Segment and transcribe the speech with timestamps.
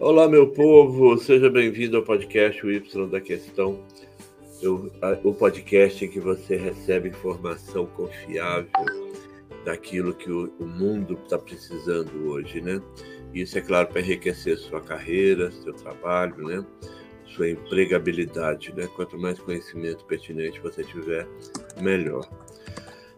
[0.00, 3.80] Olá, meu povo, seja bem-vindo ao podcast O Y da Questão,
[4.62, 4.92] Eu,
[5.24, 8.70] o podcast em que você recebe informação confiável
[9.64, 12.80] daquilo que o, o mundo está precisando hoje, né?
[13.34, 16.64] Isso é claro para enriquecer sua carreira, seu trabalho, né?
[17.26, 18.88] Sua empregabilidade, né?
[18.94, 21.26] Quanto mais conhecimento pertinente você tiver,
[21.82, 22.24] melhor.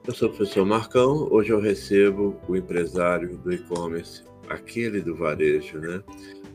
[0.09, 5.78] Eu sou o professor Marcão, hoje eu recebo o empresário do e-commerce, aquele do varejo,
[5.78, 6.02] né?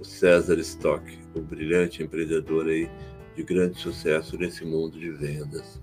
[0.05, 1.03] O César Stock,
[1.35, 2.89] um brilhante empreendedor aí
[3.35, 5.81] de grande sucesso nesse mundo de vendas.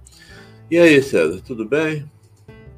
[0.70, 2.10] E aí, César, tudo bem?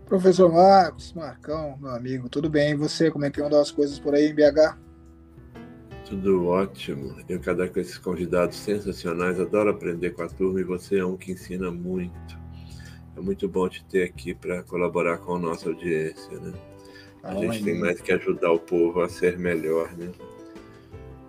[0.07, 2.73] Professor Marcos, Marcão, meu amigo, tudo bem?
[2.73, 4.79] E você, como é que andam as coisas por aí em BH?
[6.07, 7.17] Tudo ótimo.
[7.29, 11.17] Eu cada com esses convidados sensacionais, adoro aprender com a turma e você é um
[11.17, 12.39] que ensina muito.
[13.17, 16.53] É muito bom te ter aqui para colaborar com a nossa audiência, né?
[17.23, 20.11] A ah, gente tem mais que ajudar o povo a ser melhor, né?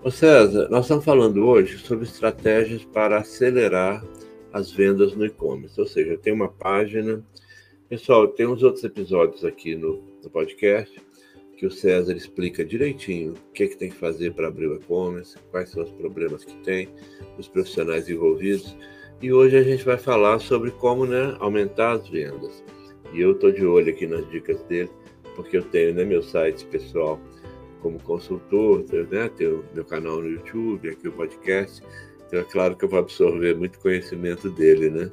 [0.06, 4.06] Ô César, nós estamos falando hoje sobre estratégias para acelerar
[4.54, 5.82] as vendas no e-commerce.
[5.82, 7.26] Ou seja, tem uma página.
[7.90, 11.02] Pessoal, tem uns outros episódios aqui no, no podcast
[11.58, 14.76] que o César explica direitinho o que, é que tem que fazer para abrir o
[14.76, 16.88] e-commerce, quais são os problemas que tem,
[17.40, 18.78] os profissionais envolvidos.
[19.24, 22.64] E hoje a gente vai falar sobre como né, aumentar as vendas.
[23.12, 24.92] E eu estou de olho aqui nas dicas dele,
[25.36, 27.20] porque eu tenho né, meu site pessoal
[27.86, 29.30] como consultor, né?
[29.38, 31.84] Tenho meu canal no YouTube, aqui o podcast.
[32.26, 35.12] Então é claro que eu vou absorver muito conhecimento dele, né?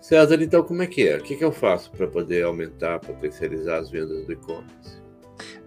[0.00, 1.18] César, então como é que é?
[1.18, 5.00] O que, que eu faço para poder aumentar, potencializar as vendas do e-commerce?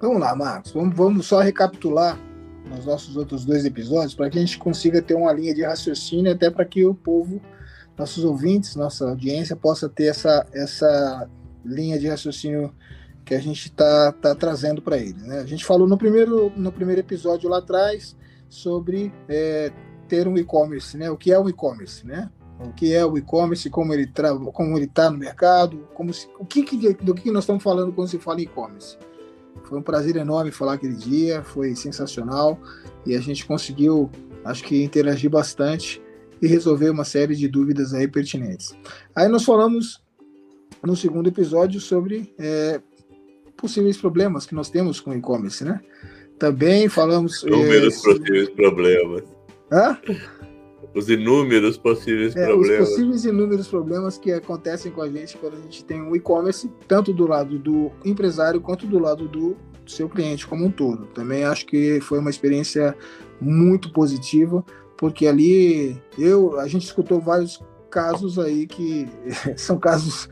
[0.01, 0.73] Vamos lá, Marcos.
[0.73, 2.19] Vamos, vamos só recapitular
[2.69, 6.33] nos nossos outros dois episódios para que a gente consiga ter uma linha de raciocínio
[6.33, 7.41] até para que o povo,
[7.97, 11.29] nossos ouvintes, nossa audiência possa ter essa, essa
[11.63, 12.73] linha de raciocínio
[13.25, 15.21] que a gente está tá trazendo para ele.
[15.21, 15.39] Né?
[15.39, 18.15] A gente falou no primeiro, no primeiro episódio lá atrás
[18.49, 19.71] sobre é,
[20.07, 21.09] ter um e-commerce, né?
[21.09, 22.29] O que é o e-commerce, né?
[22.59, 24.09] O que é o e-commerce, como ele
[24.53, 27.91] como ele está no mercado, como se, o que, que do que nós estamos falando
[27.91, 28.97] quando se fala em e-commerce.
[29.63, 32.59] Foi um prazer enorme falar aquele dia, foi sensacional
[33.05, 34.09] e a gente conseguiu,
[34.45, 36.01] acho que interagir bastante
[36.41, 38.75] e resolver uma série de dúvidas aí pertinentes.
[39.15, 40.03] Aí nós falamos
[40.83, 42.81] no segundo episódio sobre é,
[43.63, 45.79] possíveis problemas que nós temos com o e-commerce, né?
[46.37, 47.43] Também falamos.
[47.43, 49.23] Inúmeros é, possíveis problemas.
[49.71, 49.97] Hã?
[50.93, 52.89] Os inúmeros possíveis é, problemas.
[52.89, 56.69] Os possíveis inúmeros problemas que acontecem com a gente quando a gente tem um e-commerce,
[56.89, 59.55] tanto do lado do empresário quanto do lado do
[59.87, 61.05] seu cliente como um todo.
[61.07, 62.93] Também acho que foi uma experiência
[63.39, 64.61] muito positiva,
[64.97, 69.07] porque ali eu, a gente escutou vários casos aí que
[69.55, 70.27] são casos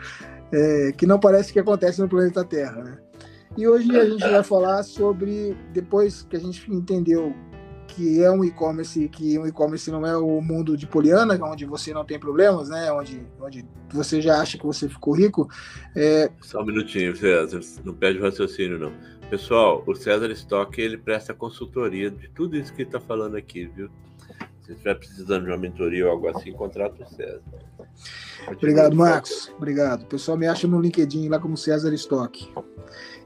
[0.52, 2.98] é, que não parece que acontecem no planeta Terra, né?
[3.58, 7.36] E hoje a gente vai falar sobre, depois que a gente entendeu
[7.88, 11.94] que é um e-commerce, que um e-commerce não é o mundo de Poliana, onde você
[11.94, 12.92] não tem problemas, né?
[12.92, 15.50] Onde, onde você já acha que você ficou rico.
[15.96, 16.32] É...
[16.42, 18.94] Só um minutinho, César, não perde o raciocínio, não.
[19.30, 23.70] Pessoal, o César Stock, ele presta consultoria de tudo isso que ele está falando aqui,
[23.76, 23.90] viu?
[24.62, 27.42] Se estiver precisando de uma mentoria ou algo assim, contrata o César.
[28.48, 29.52] Obrigado, Marcos.
[29.58, 30.04] Obrigado.
[30.04, 32.54] O pessoal me acha no LinkedIn lá como César Stock.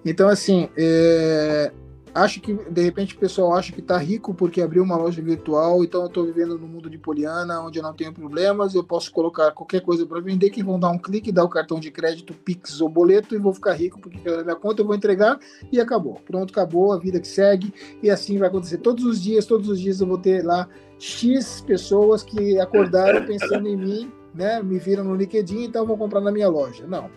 [0.06, 1.72] Então, assim, é,
[2.16, 5.84] acho que de repente o pessoal acha que está rico porque abriu uma loja virtual,
[5.84, 9.12] então eu estou vivendo no mundo de Poliana, onde eu não tenho problemas, eu posso
[9.12, 12.34] colocar qualquer coisa para vender, que vão dar um clique, dar o cartão de crédito,
[12.34, 15.38] Pix ou boleto e vou ficar rico porque na minha conta eu vou entregar
[15.70, 16.22] e acabou.
[16.26, 19.82] Pronto, acabou, a vida que segue e assim vai acontecer todos os dias, todos os
[19.82, 25.04] dias eu vou ter lá X pessoas que acordaram pensando em mim, né, me viram
[25.04, 26.86] no LinkedIn, então vou comprar na minha loja.
[26.88, 27.10] Não,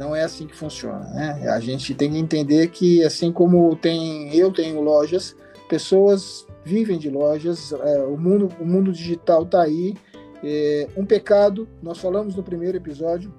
[0.00, 1.46] não é assim que funciona, né?
[1.50, 5.36] A gente tem que entender que assim como tem eu tenho lojas,
[5.68, 9.94] pessoas vivem de lojas, é, o mundo o mundo digital está aí.
[10.42, 13.30] É, um pecado, nós falamos no primeiro episódio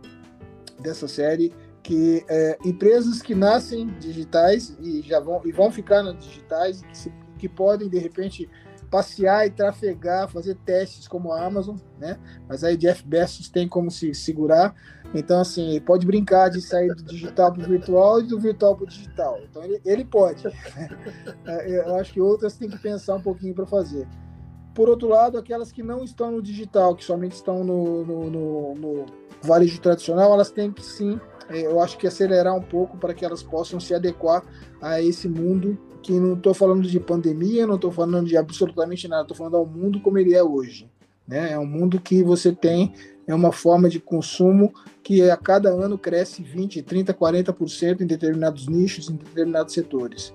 [0.79, 1.51] dessa série
[1.81, 6.95] que é, empresas que nascem digitais e já vão e vão ficar nas digitais que,
[6.95, 8.47] se, que podem de repente
[8.91, 12.19] passear e trafegar, fazer testes como a Amazon, né?
[12.47, 14.75] Mas aí Jeff Bezos tem como se segurar.
[15.13, 18.75] Então, assim, ele pode brincar de sair do digital para o virtual e do virtual
[18.75, 19.39] para o digital.
[19.49, 20.43] Então, ele, ele pode.
[20.45, 20.53] Né?
[21.67, 24.07] Eu acho que outras têm que pensar um pouquinho para fazer.
[24.73, 28.75] Por outro lado, aquelas que não estão no digital, que somente estão no, no, no,
[28.75, 29.05] no
[29.41, 31.19] varejo tradicional, elas têm que sim,
[31.49, 34.43] é, eu acho que acelerar um pouco para que elas possam se adequar
[34.81, 39.23] a esse mundo que não estou falando de pandemia, não estou falando de absolutamente nada,
[39.23, 40.89] estou falando ao mundo como ele é hoje.
[41.27, 41.51] Né?
[41.51, 42.93] É um mundo que você tem
[43.31, 48.67] é uma forma de consumo que a cada ano cresce 20, 30, 40% em determinados
[48.67, 50.33] nichos, em determinados setores.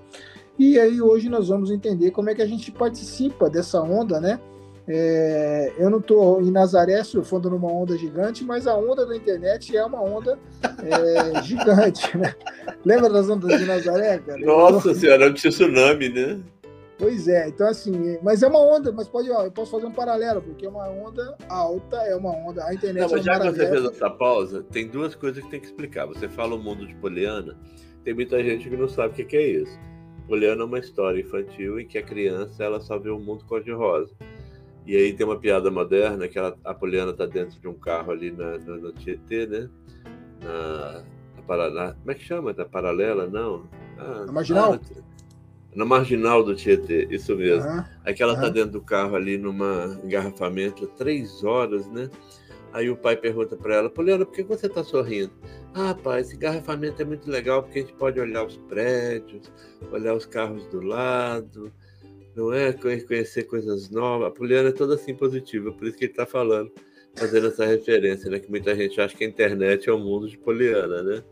[0.59, 4.41] E aí hoje nós vamos entender como é que a gente participa dessa onda, né?
[4.89, 9.77] É, eu não estou em Nazaré surfando numa onda gigante, mas a onda da internet
[9.77, 10.39] é uma onda
[10.85, 12.35] é, gigante, né?
[12.85, 14.39] Lembra das ondas de Nazaré, cara?
[14.39, 16.39] Nossa senhora, é um tsunami, né?
[16.99, 19.93] Pois é, então assim, mas é uma onda, mas pode, ó, eu posso fazer um
[19.93, 23.39] paralelo, porque é uma onda alta, é uma onda, a internet Não, mas é já
[23.39, 26.07] que você fez essa pausa, tem duas coisas que tem que explicar.
[26.07, 27.55] Você fala o mundo de Poliana,
[28.03, 29.79] tem muita gente que não sabe o que é isso.
[30.27, 34.15] Poliana é uma história infantil em que a criança ela só vê o mundo cor-de-rosa.
[34.87, 38.13] E aí tem uma piada moderna que ela, a Poliana está dentro de um carro
[38.13, 39.69] ali na, no, no Tietê, né?
[40.43, 41.05] Na,
[41.37, 41.93] na Paraná.
[41.93, 42.53] Como é que chama?
[42.53, 43.27] Na paralela?
[43.27, 43.65] Não.
[43.99, 44.75] Ah, na marginal?
[44.75, 45.16] Ah,
[45.77, 47.69] na marginal do Tietê, isso mesmo.
[47.69, 47.85] Uhum.
[48.03, 48.53] Aí que ela está uhum.
[48.53, 52.09] dentro do carro ali numa engarrafamento, três horas, né?
[52.73, 55.33] Aí o pai pergunta para ela, Poliana, por que você está sorrindo?
[55.75, 59.53] Ah, pai, esse engarrafamento é muito legal porque a gente pode olhar os prédios,
[59.93, 61.71] olhar os carros do lado,
[62.35, 62.73] não é?
[62.73, 64.29] Conhecer coisas novas.
[64.29, 66.73] A Poliana é toda assim positiva, por isso que ele está falando,
[67.15, 68.39] fazendo essa referência, né?
[68.39, 71.23] Que muita gente acha que a internet é o mundo de Poliana, né?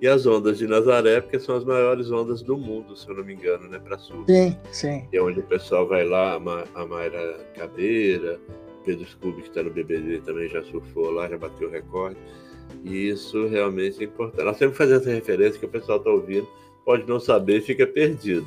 [0.00, 3.24] E as ondas de Nazaré, porque são as maiores ondas do mundo, se eu não
[3.24, 4.24] me engano, né, para sul.
[4.28, 5.08] Sim, sim.
[5.12, 6.34] E é onde o pessoal vai lá,
[6.74, 8.38] a Mayra Cadeira,
[8.84, 12.18] Pedro Scooby, que está no BBB, também já surfou lá, já bateu recorde.
[12.84, 14.44] E isso realmente é importante.
[14.44, 16.46] Nós sempre fazemos essa referência que o pessoal está ouvindo,
[16.84, 18.46] pode não saber, fica perdido.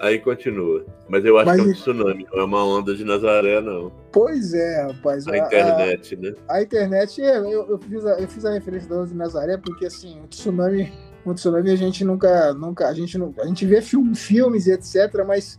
[0.00, 0.84] Aí continua.
[1.08, 1.60] Mas eu acho Mas...
[1.60, 3.92] que é um tsunami, não é uma onda de Nazaré, não.
[4.10, 5.26] Pois é, rapaz.
[5.28, 6.34] A, a internet, a, né?
[6.48, 9.56] A internet, é, eu, eu, fiz a, eu fiz a referência da onda de Nazaré
[9.56, 10.92] porque, assim, o tsunami,
[11.24, 14.72] o tsunami a gente nunca, nunca, a gente, não, a gente vê film, filmes e
[14.72, 15.58] etc, mas,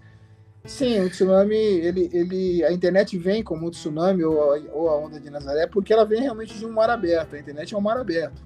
[0.66, 4.98] sim, o tsunami, ele, ele, a internet vem como o tsunami ou a, ou a
[4.98, 7.36] onda de Nazaré porque ela vem realmente de um mar aberto.
[7.36, 8.42] A internet é um mar aberto.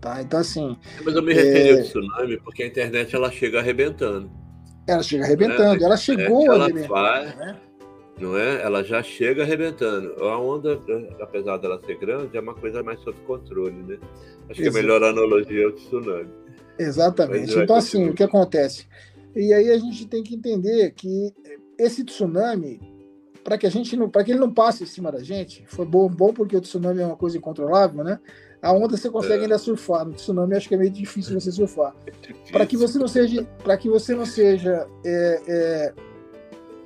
[0.00, 0.20] Tá?
[0.20, 0.76] Então, assim...
[1.04, 1.72] Mas eu me referi é...
[1.74, 4.41] ao tsunami porque a internet, ela chega arrebentando.
[4.86, 5.82] Ela chega arrebentando.
[5.82, 6.88] É, ela chegou é arrebentando.
[6.88, 7.56] Faz, né?
[8.18, 8.62] Não é?
[8.62, 10.14] Ela já chega arrebentando.
[10.24, 10.78] A onda,
[11.20, 13.98] apesar dela ser grande, é uma coisa mais sob controle, né?
[14.48, 16.30] Acho que a melhor analogia é o tsunami.
[16.78, 17.58] Exatamente.
[17.58, 18.86] Então, assim, o que acontece?
[19.34, 21.32] E aí a gente tem que entender que
[21.78, 22.80] esse tsunami,
[23.42, 25.86] para que a gente não, para que ele não passe em cima da gente, foi
[25.86, 28.20] bom, bom porque o tsunami é uma coisa incontrolável, né?
[28.62, 29.42] A onda você consegue é.
[29.42, 31.94] ainda surfar, no tsunami acho que é meio difícil você surfar.
[32.48, 35.94] É para que você não seja, para que você não seja é, é,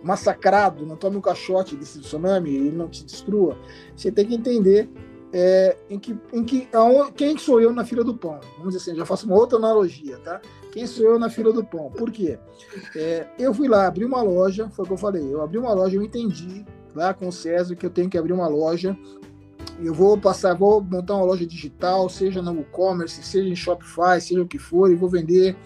[0.02, 3.58] massacrado, não tome um caixote desse tsunami e não te destrua,
[3.94, 4.88] você tem que entender
[5.32, 8.40] é, em que, em que aonde, quem sou eu na fila do pão.
[8.58, 10.40] Vamos dizer assim, já faço uma outra analogia, tá?
[10.72, 11.90] Quem sou eu na fila do pão?
[11.90, 12.38] Por quê?
[12.94, 15.74] É, eu fui lá, abri uma loja, foi o que eu falei, eu abri uma
[15.74, 16.64] loja, eu entendi
[16.94, 18.96] lá com o César que eu tenho que abrir uma loja
[19.80, 24.42] eu vou passar, vou montar uma loja digital, seja no e-commerce, seja em Shopify, seja
[24.42, 25.56] o que for, e vou vender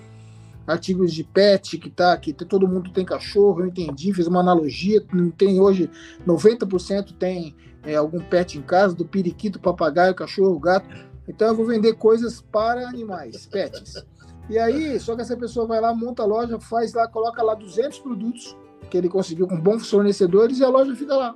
[0.66, 5.04] artigos de pet, que tá, que todo mundo tem cachorro, eu entendi, fiz uma analogia,
[5.12, 5.90] não tem hoje
[6.26, 10.88] 90% tem é, algum pet em casa, do periquito, papagaio, cachorro, gato.
[11.26, 14.04] Então eu vou vender coisas para animais, pets.
[14.48, 17.54] E aí, só que essa pessoa vai lá, monta a loja, faz lá, coloca lá
[17.54, 18.56] 200 produtos
[18.90, 21.34] que ele conseguiu com bons fornecedores e a loja fica lá,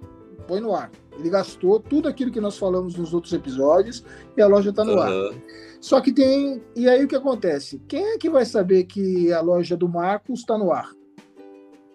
[0.49, 0.91] põe no ar.
[1.19, 4.05] Ele gastou tudo aquilo que nós falamos nos outros episódios
[4.37, 5.01] e a loja está no uhum.
[5.01, 5.35] ar.
[5.81, 6.63] Só que tem.
[6.75, 7.81] E aí o que acontece?
[7.87, 10.91] Quem é que vai saber que a loja do Marcos está no ar?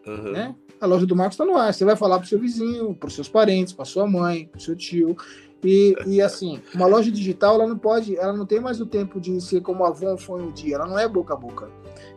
[0.06, 0.32] Uhum.
[0.32, 0.56] Né?
[0.80, 1.74] A loja do Marcos está no ar.
[1.74, 4.60] Você vai falar para o seu vizinho, para os seus parentes, para sua mãe, para
[4.60, 5.18] o seu tio.
[5.64, 9.20] E, e assim, uma loja digital ela não pode, ela não tem mais o tempo
[9.20, 10.76] de ser como a Avon foi um dia.
[10.76, 11.70] Ela não é boca a boca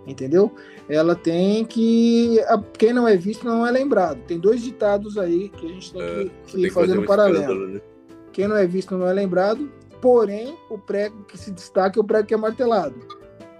[0.07, 0.53] entendeu?
[0.89, 2.39] Ela tem que.
[2.79, 4.21] Quem não é visto não é lembrado.
[4.27, 7.69] Tem dois ditados aí que a gente tem é, que, que, fazer no um paralelo.
[7.69, 7.81] Né?
[8.33, 12.05] Quem não é visto não é lembrado, porém, o prego que se destaca é o
[12.05, 12.97] prego que é martelado.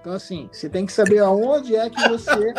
[0.01, 2.53] Então, assim, você tem que saber aonde é que você.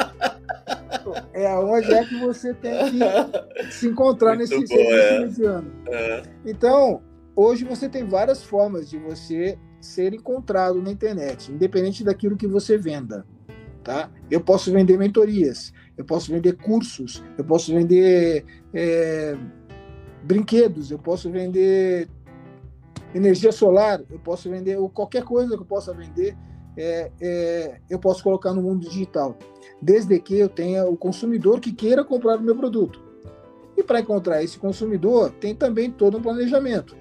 [1.34, 5.63] é aonde é que você tem que se encontrar Muito nesse serviço é.
[5.88, 6.24] É.
[6.46, 7.02] Então,
[7.36, 12.78] hoje você tem várias formas de você ser encontrado na internet, independente daquilo que você
[12.78, 13.25] venda.
[13.84, 14.10] Tá?
[14.32, 19.36] Eu posso vender mentorias, eu posso vender cursos, eu posso vender é,
[20.24, 22.08] brinquedos, eu posso vender
[23.13, 26.38] energia solar, eu posso vender qualquer coisa que eu possa vender,
[26.78, 29.38] é, é, eu posso colocar no mundo digital,
[29.82, 33.04] desde que eu tenha o consumidor que queira comprar o meu produto.
[33.75, 36.96] E para encontrar esse consumidor, tem também todo um planejamento.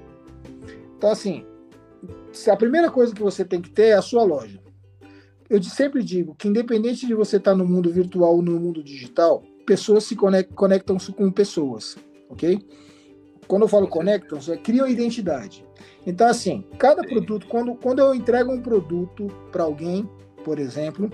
[0.96, 1.46] Então, assim,
[2.50, 4.61] a primeira coisa que você tem que ter é a sua loja
[5.52, 8.82] eu sempre digo que independente de você estar tá no mundo virtual ou no mundo
[8.82, 11.96] digital, pessoas se conectam, com pessoas,
[12.30, 12.58] ok?
[13.46, 15.62] Quando eu falo conectam, é criam identidade.
[16.06, 20.08] Então, assim, cada produto, quando, quando eu entrego um produto para alguém,
[20.42, 21.10] por exemplo,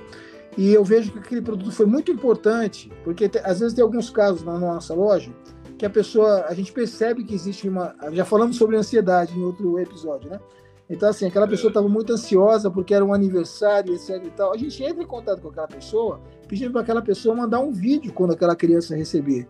[0.56, 4.10] E eu vejo que aquele produto foi muito importante, porque te, às vezes tem alguns
[4.10, 5.30] casos na nossa loja
[5.78, 7.94] que a pessoa, a gente percebe que existe uma.
[8.10, 10.40] Já falamos sobre ansiedade em outro episódio, né?
[10.90, 14.52] Então, assim, aquela pessoa estava muito ansiosa porque era um aniversário, etc e tal.
[14.52, 18.12] A gente entra em contato com aquela pessoa, pedindo para aquela pessoa mandar um vídeo
[18.12, 19.46] quando aquela criança receber,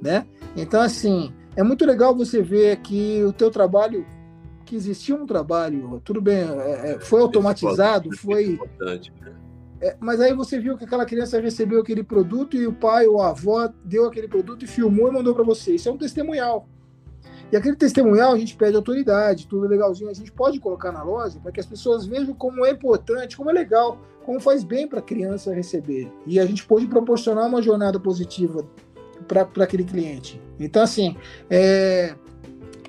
[0.00, 0.26] né?
[0.54, 4.06] Então, assim, é muito legal você ver que o teu trabalho,
[4.66, 8.58] que existia um trabalho, tudo bem, é, é foi automatizado, foi...
[8.78, 9.34] Né?
[9.80, 13.20] É, mas aí você viu que aquela criança recebeu aquele produto e o pai ou
[13.20, 15.74] a avó deu aquele produto e filmou e mandou para você.
[15.74, 16.68] Isso é um testemunhal.
[17.52, 21.38] E aquele testemunhal a gente pede autoridade, tudo legalzinho, a gente pode colocar na loja
[21.40, 24.98] para que as pessoas vejam como é importante, como é legal, como faz bem para
[24.98, 26.10] a criança receber.
[26.26, 28.66] E a gente pode proporcionar uma jornada positiva
[29.28, 30.40] para aquele cliente.
[30.58, 31.16] Então, assim,
[31.48, 32.14] é,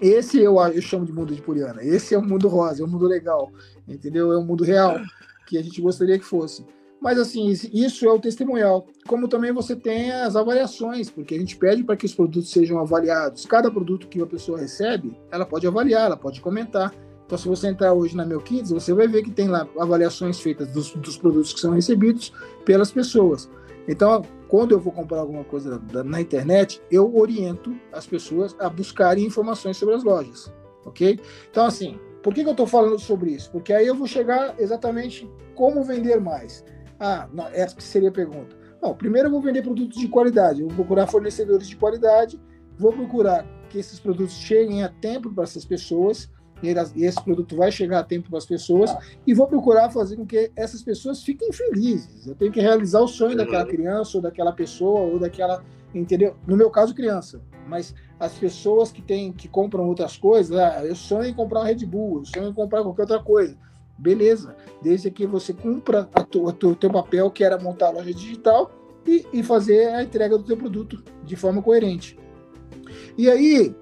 [0.02, 1.84] esse eu, eu chamo de mundo de Puriana.
[1.84, 3.52] Esse é o mundo rosa, é o mundo legal,
[3.88, 4.32] entendeu?
[4.32, 5.00] É o mundo real
[5.46, 6.66] que a gente gostaria que fosse.
[7.02, 8.88] Mas assim, isso é o testemunhal.
[9.08, 12.80] Como também você tem as avaliações, porque a gente pede para que os produtos sejam
[12.80, 13.46] avaliados.
[13.46, 16.94] Cada produto que uma pessoa recebe, ela pode avaliar, ela pode comentar.
[17.26, 20.40] Então, se você entrar hoje na Meu Kids, você vai ver que tem lá avaliações
[20.40, 22.32] feitas dos, dos produtos que são recebidos
[22.64, 23.50] pelas pessoas.
[23.88, 29.26] Então, quando eu vou comprar alguma coisa na internet, eu oriento as pessoas a buscarem
[29.26, 30.52] informações sobre as lojas,
[30.86, 31.20] ok?
[31.50, 33.52] Então, assim, por que, que eu estou falando sobre isso?
[33.52, 36.64] Porque aí eu vou chegar exatamente como vender mais.
[37.00, 38.56] Ah, não, essa seria a pergunta.
[38.98, 42.40] Primeiro eu vou vender produtos de qualidade, eu vou procurar fornecedores de qualidade,
[42.78, 46.30] vou procurar que esses produtos cheguem a tempo para essas pessoas,
[46.62, 50.26] e esse produto vai chegar a tempo para as pessoas, e vou procurar fazer com
[50.26, 52.28] que essas pessoas fiquem felizes.
[52.28, 53.70] Eu tenho que realizar o sonho daquela uhum.
[53.70, 55.64] criança, ou daquela pessoa, ou daquela.
[55.94, 56.36] Entendeu?
[56.46, 57.42] No meu caso, criança.
[57.68, 61.66] Mas as pessoas que têm, que compram outras coisas, ah, eu sonho em comprar uma
[61.68, 63.58] Red Bull, eu sonho em comprar qualquer outra coisa.
[63.98, 68.72] Beleza, desde que você cumpra o teu papel, que era montar a loja digital
[69.08, 72.18] e, e fazer a entrega do teu produto de forma coerente.
[73.18, 73.74] E aí,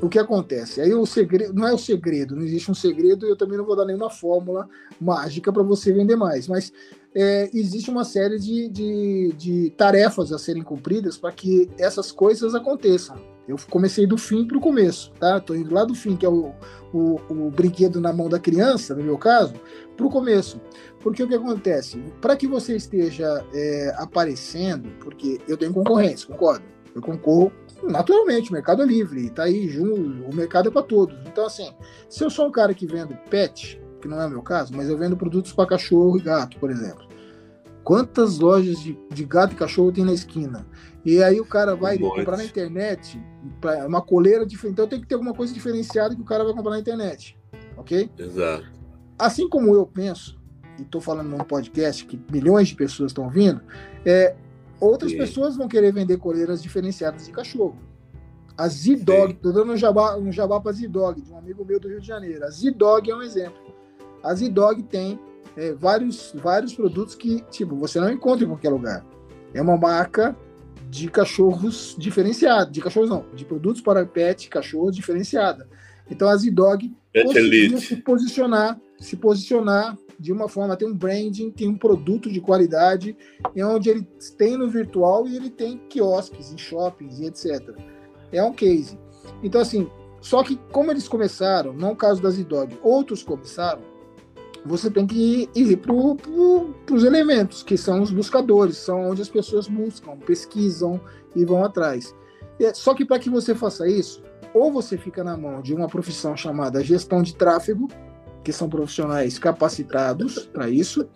[0.00, 0.80] o que acontece?
[0.80, 3.76] Aí o segredo não é o segredo, não existe um segredo, eu também não vou
[3.76, 4.68] dar nenhuma fórmula
[5.00, 6.70] mágica para você vender mais, mas
[7.14, 12.54] é, existe uma série de, de, de tarefas a serem cumpridas para que essas coisas
[12.54, 13.16] aconteçam.
[13.48, 15.38] Eu comecei do fim para o começo, tá?
[15.38, 16.52] Estou indo lá do fim, que é o,
[16.96, 19.54] o, o brinquedo na mão da criança, no meu caso,
[19.96, 20.60] para o começo.
[21.00, 21.98] Porque o que acontece?
[22.20, 26.64] Para que você esteja é, aparecendo, porque eu tenho concorrência, concordo?
[26.94, 31.16] Eu concorro naturalmente, o mercado é livre, está aí, o mercado é para todos.
[31.26, 31.70] Então, assim,
[32.08, 34.88] se eu sou um cara que vendo pet, que não é o meu caso, mas
[34.88, 37.05] eu vendo produtos para cachorro e gato, por exemplo.
[37.86, 40.66] Quantas lojas de, de, gato e cachorro tem na esquina?
[41.04, 43.16] E aí o cara vai um comprar na internet
[43.86, 44.72] uma coleira diferente.
[44.72, 47.38] Então tem que ter alguma coisa diferenciada que o cara vai comprar na internet.
[47.76, 48.10] Ok?
[48.18, 48.66] Exato.
[49.16, 50.36] Assim como eu penso,
[50.76, 53.60] e estou falando num podcast que milhões de pessoas estão ouvindo,
[54.04, 54.34] é,
[54.80, 55.18] outras Sim.
[55.18, 57.78] pessoas vão querer vender coleiras diferenciadas de cachorro.
[58.58, 61.86] A Z-Dog, estou dando um jabá, um jabá para Z-Dog, de um amigo meu do
[61.86, 62.46] Rio de Janeiro.
[62.46, 63.72] A Z-Dog é um exemplo.
[64.24, 65.20] A Z-Dog tem
[65.56, 69.04] é, vários, vários produtos que, tipo, você não encontra em qualquer lugar.
[69.54, 70.36] É uma marca
[70.88, 75.68] de cachorros diferenciada, de cachorros não, de produtos para pet, cachorros diferenciada.
[76.10, 76.94] Então a Z-Dog
[77.24, 82.40] conseguiu se posicionar, se posicionar de uma forma, tem um branding, tem um produto de
[82.40, 83.16] qualidade,
[83.54, 84.06] é onde ele
[84.38, 87.76] tem no virtual e ele tem quiosques em shoppings e etc.
[88.32, 88.98] É um case.
[89.42, 89.88] Então, assim,
[90.20, 93.82] só que como eles começaram, não o caso da Z-Dog, outros começaram,
[94.66, 99.28] você tem que ir, para pro, os elementos, que são os buscadores, são onde as
[99.28, 101.00] pessoas buscam, pesquisam
[101.34, 102.14] e vão atrás.
[102.60, 105.88] É, só que para que você faça isso, ou você fica na mão de uma
[105.88, 107.88] profissão chamada gestão de tráfego,
[108.42, 111.08] que são profissionais capacitados para isso,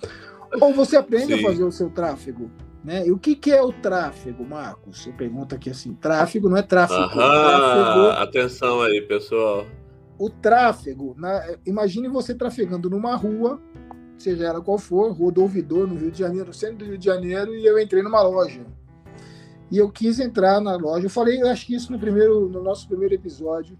[0.60, 1.40] ou você aprende Sim.
[1.40, 2.50] a fazer o seu tráfego.
[2.84, 3.06] Né?
[3.06, 5.02] E o que, que é o tráfego, Marcos?
[5.02, 7.00] Você pergunta aqui assim: tráfego não é tráfego.
[7.00, 8.06] Aham, tráfego...
[8.22, 9.66] Atenção aí, pessoal.
[10.20, 11.56] O tráfego, na...
[11.64, 13.60] imagine você trafegando numa rua,
[14.18, 16.98] seja ela qual for, rua do ouvidor, no Rio de Janeiro, no centro do Rio
[16.98, 18.64] de Janeiro, e eu entrei numa loja.
[19.70, 21.06] E eu quis entrar na loja.
[21.06, 23.78] Eu falei, eu acho que isso no primeiro, no nosso primeiro episódio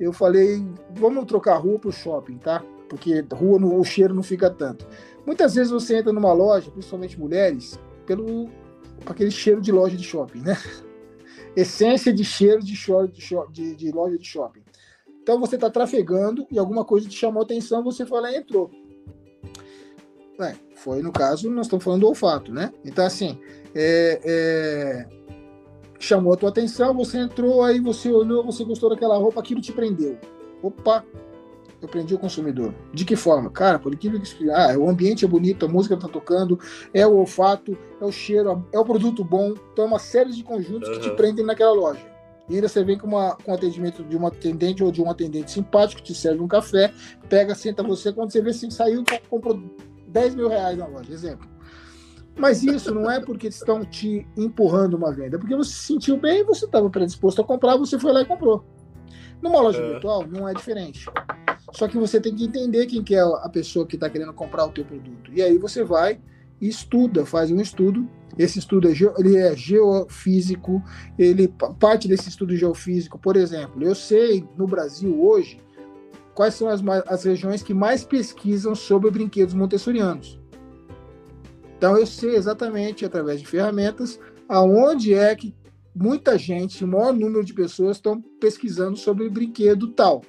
[0.00, 2.64] eu falei, vamos trocar a rua para o shopping, tá?
[2.88, 4.86] Porque rua no, o cheiro não fica tanto.
[5.26, 8.48] Muitas vezes você entra numa loja, principalmente mulheres, pelo
[9.04, 10.56] aquele cheiro de loja de shopping, né?
[11.54, 12.74] Essência de cheiro de,
[13.52, 14.62] de, de loja de shopping.
[15.22, 18.70] Então você está trafegando e alguma coisa te chamou atenção, você foi lá e entrou.
[20.40, 22.72] É, foi no caso, nós estamos falando do olfato, né?
[22.84, 23.38] Então, assim,
[23.74, 25.06] é, é,
[25.98, 29.72] chamou a tua atenção, você entrou, aí você olhou, você gostou daquela roupa, aquilo te
[29.72, 30.18] prendeu.
[30.62, 31.04] Opa,
[31.82, 32.74] Eu prendi o consumidor.
[32.92, 33.50] De que forma?
[33.50, 36.58] Cara, por incrível que ah, o ambiente é bonito, a música tá tocando,
[36.92, 39.54] é o olfato, é o cheiro, é o produto bom.
[39.72, 40.94] Então é uma série de conjuntos uhum.
[40.94, 42.09] que te prendem naquela loja.
[42.50, 45.08] E ainda você vem com, uma, com um atendimento de uma atendente ou de um
[45.08, 46.92] atendente simpático, te serve um café,
[47.28, 49.62] pega, senta você, quando você vê se saiu, comprou
[50.08, 51.48] 10 mil reais na loja, exemplo.
[52.36, 56.16] Mas isso não é porque estão te empurrando uma venda, é porque você se sentiu
[56.16, 58.64] bem, você estava predisposto a comprar, você foi lá e comprou.
[59.40, 59.92] Numa loja é.
[59.92, 61.06] virtual não é diferente.
[61.72, 64.66] Só que você tem que entender quem que é a pessoa que está querendo comprar
[64.66, 65.30] o teu produto.
[65.32, 66.20] E aí você vai
[66.60, 68.08] e estuda, faz um estudo.
[68.40, 70.82] Esse estudo é, ele é geofísico,
[71.18, 71.46] ele
[71.78, 75.58] parte desse estudo geofísico, por exemplo, eu sei no Brasil hoje
[76.34, 80.40] quais são as, as regiões que mais pesquisam sobre brinquedos montessorianos.
[81.76, 84.18] Então eu sei exatamente através de ferramentas
[84.48, 85.54] aonde é que
[85.94, 90.22] muita gente, o maior número de pessoas estão pesquisando sobre brinquedo tal.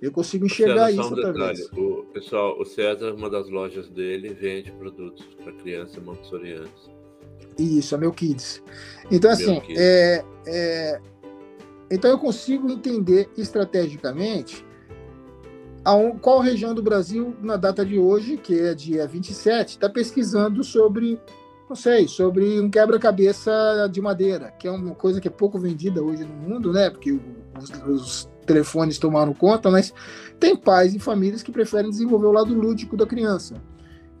[0.00, 1.72] Eu consigo enxergar César, isso um através.
[1.72, 6.90] O, pessoal, o César, uma das lojas dele, vende produtos para crianças montessorianas.
[7.58, 8.62] Isso, é meu Kids.
[9.10, 9.80] Então, assim, Kids.
[9.80, 11.00] É, é,
[11.90, 14.64] então eu consigo entender estrategicamente
[15.84, 19.88] a um, qual região do Brasil, na data de hoje, que é dia 27, está
[19.88, 21.20] pesquisando sobre
[21.68, 26.02] não sei, sobre um quebra-cabeça de madeira, que é uma coisa que é pouco vendida
[26.02, 26.90] hoje no mundo, né?
[26.90, 29.94] Porque os, os, telefones tomaram conta, mas
[30.38, 33.54] tem pais e famílias que preferem desenvolver o lado lúdico da criança.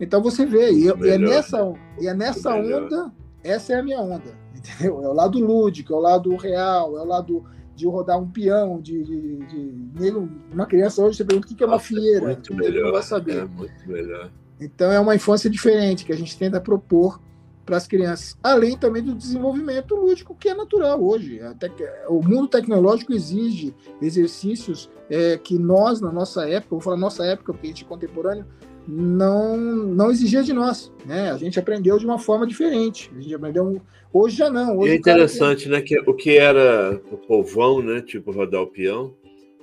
[0.00, 3.12] Então você vê, e, e é nessa, e é nessa onda,
[3.42, 5.02] essa é a minha onda, entendeu?
[5.02, 7.44] É o lado lúdico, é o lado real, é o lado
[7.74, 10.10] de rodar um peão, de, de, de,
[10.52, 12.92] uma criança hoje você pergunta o que é uma Nossa, fieira, é muito melhor, não
[12.92, 13.38] vai saber.
[13.38, 14.30] É muito melhor.
[14.60, 17.20] Então é uma infância diferente que a gente tenta propor
[17.64, 21.40] para as crianças, além também do desenvolvimento lúdico que é natural hoje.
[21.40, 21.70] Até
[22.08, 27.52] o mundo tecnológico exige exercícios é, que nós, na nossa época, vou falar nossa época,
[27.52, 28.46] porque a gente é contemporâneo,
[28.86, 30.92] não, não exigia de nós.
[31.04, 31.30] Né?
[31.30, 33.10] A gente aprendeu de uma forma diferente.
[33.16, 33.80] A gente aprendeu.
[34.12, 34.78] Hoje já não.
[34.78, 35.80] Hoje é interessante, né?
[35.80, 38.00] Que o que era o povão, né?
[38.00, 39.14] Tipo rodar o peão,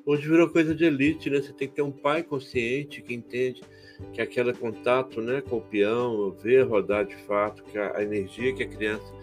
[0.06, 1.42] hoje virou coisa de elite, né?
[1.42, 3.62] Você tem que ter um pai consciente que entende
[4.14, 8.54] que aquele contato né, com o peão, ver rodar de fato, que a, a energia
[8.54, 9.14] que a criança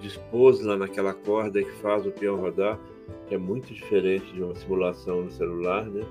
[0.00, 2.78] dispôs lá naquela corda que faz o peão rodar,
[3.28, 6.04] que é muito diferente de uma simulação no celular, né?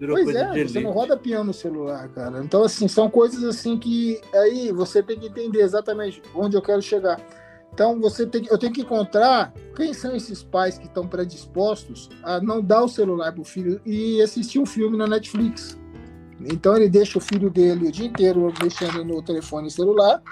[0.00, 2.42] Virou pois é, você não roda peão no celular, cara.
[2.42, 6.80] Então, assim, são coisas assim que aí você tem que entender exatamente onde eu quero
[6.80, 7.20] chegar.
[7.72, 12.40] Então, você tem, eu tenho que encontrar quem são esses pais que estão predispostos a
[12.40, 15.78] não dar o celular para o filho e assistir um filme na Netflix.
[16.46, 20.22] Então ele deixa o filho dele o dia inteiro mexendo no telefone celular,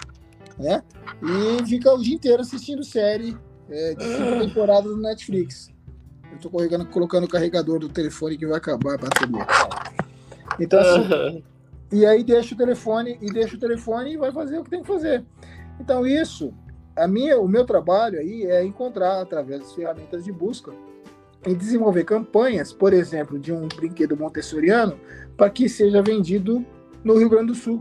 [0.59, 0.83] né?
[1.23, 3.37] E fica o dia inteiro assistindo série
[3.69, 5.71] é, de cinco temporadas no Netflix.
[6.43, 9.47] Eu corrigando, colocando o carregador do telefone que vai acabar a bateria.
[10.61, 11.45] Então assim,
[11.91, 14.83] e aí deixa o telefone e deixa o telefone e vai fazer o que tem
[14.83, 15.25] que fazer.
[15.81, 16.53] Então isso,
[16.97, 20.73] a minha, o meu trabalho aí é encontrar através das ferramentas de busca
[21.47, 24.99] em desenvolver campanhas, por exemplo, de um brinquedo montessoriano,
[25.37, 26.65] para que seja vendido
[27.05, 27.81] no Rio Grande do Sul,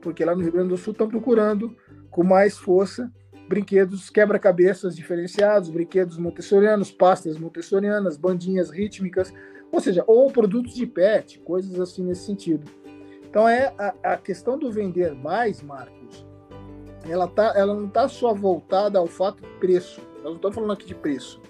[0.00, 1.76] porque lá no Rio Grande do Sul estão procurando
[2.10, 3.12] com mais força
[3.48, 9.32] brinquedos quebra-cabeças diferenciados, brinquedos montessorianos, pastas montessorianas, bandinhas rítmicas,
[9.70, 12.70] ou seja, ou produtos de pet, coisas assim nesse sentido.
[13.28, 16.24] Então é a, a questão do vender mais, Marcos.
[17.08, 20.00] Ela tá, ela não está só voltada ao fato de preço.
[20.16, 21.40] Nós não estamos falando aqui de preço.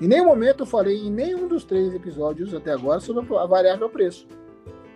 [0.00, 3.88] Em nenhum momento eu falei em nenhum dos três episódios até agora sobre a variável
[3.90, 4.26] preço.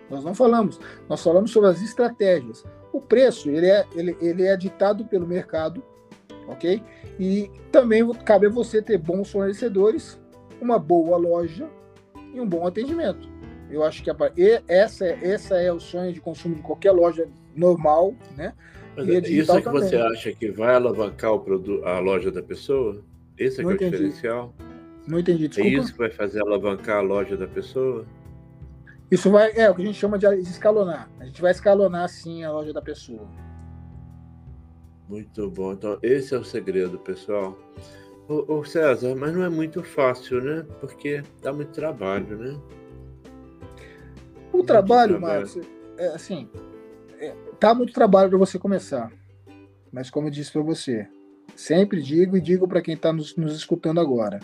[0.09, 0.79] Nós não falamos.
[1.09, 2.63] Nós falamos sobre as estratégias.
[2.93, 5.83] O preço ele é, ele, ele é ditado pelo mercado,
[6.47, 6.81] ok?
[7.19, 10.19] E também cabe a você ter bons fornecedores,
[10.61, 11.67] uma boa loja
[12.33, 13.29] e um bom atendimento.
[13.69, 14.15] Eu acho que a,
[14.67, 18.53] essa, essa é o sonho de consumo de qualquer loja normal, né?
[18.97, 19.81] É isso é que também.
[19.81, 23.01] você acha que vai alavancar o produto, a loja da pessoa?
[23.37, 24.53] Esse é, que é o diferencial?
[25.07, 25.69] Não entendi, desculpa.
[25.69, 28.05] É isso que vai fazer alavancar a loja da pessoa?
[29.09, 31.09] Isso vai, é o que a gente chama de escalonar.
[31.19, 33.27] A gente vai escalonar sim a loja da pessoa.
[35.07, 35.73] Muito bom.
[35.73, 37.57] Então, esse é o segredo, pessoal.
[38.27, 40.65] Ô, ô César, mas não é muito fácil, né?
[40.79, 42.59] Porque dá muito trabalho, né?
[44.51, 45.41] O muito trabalho, trabalho.
[45.41, 46.49] Marcos, é assim,
[47.19, 49.11] é, tá muito trabalho para você começar.
[49.91, 51.07] Mas como eu disse para você,
[51.55, 54.39] sempre digo e digo para quem está nos, nos escutando agora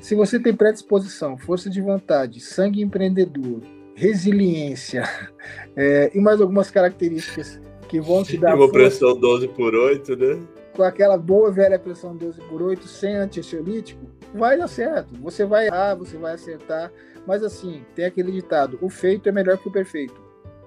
[0.00, 3.62] se você tem predisposição, força de vontade, sangue empreendedor,
[3.94, 5.04] resiliência
[5.76, 8.54] é, e mais algumas características que vão te dar.
[8.54, 10.40] Uma pressão 12 por 8, né?
[10.74, 15.14] com aquela boa velha pressão 12 por 8, sem antiansiolítico, vai dar certo.
[15.20, 16.92] Você vai errar, você vai acertar.
[17.26, 20.20] Mas assim, tem aquele ditado: o feito é melhor que o perfeito.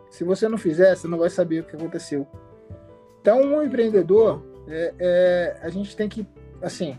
[0.10, 2.26] Se você não fizer, você não vai saber o que aconteceu.
[3.22, 6.26] Então, um empreendedor, é, é, a gente tem que,
[6.62, 6.98] assim,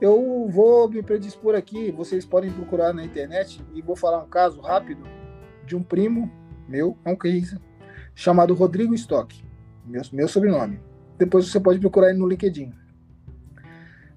[0.00, 4.60] eu vou me predispor aqui, vocês podem procurar na internet e vou falar um caso
[4.60, 5.02] rápido
[5.66, 6.30] de um primo
[6.68, 7.58] meu, é um case,
[8.14, 9.43] chamado Rodrigo Stock,
[9.84, 10.80] meu, meu sobrenome.
[11.18, 12.72] Depois você pode procurar ele no LinkedIn.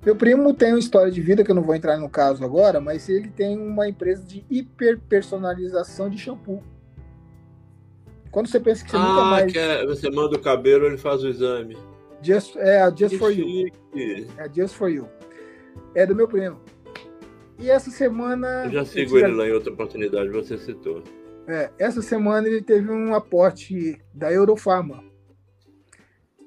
[0.06, 2.80] Meu primo tem uma história de vida que eu não vou entrar no caso agora,
[2.80, 6.64] mas ele tem uma empresa de hiperpersonalização de shampoo.
[8.32, 9.56] Quando você pensa que você ah, nunca mais.
[9.56, 11.78] É, você manda o cabelo, ele faz o exame.
[12.22, 13.74] Just, é, Just que for chique.
[13.94, 14.28] You.
[14.38, 15.08] É Just for You.
[15.94, 16.60] É do meu primo.
[17.60, 18.66] E essa semana.
[18.66, 21.04] Eu já sigo ele lá em outra oportunidade, você citou.
[21.48, 25.04] É, essa semana ele teve um aporte da Eurofarma.